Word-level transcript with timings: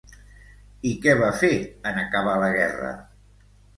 I 0.91 0.93
què 1.03 1.13
va 1.19 1.29
fer, 1.41 1.51
en 1.91 2.01
acabar 2.05 2.35
la 2.45 2.51
Guerra? 2.57 2.91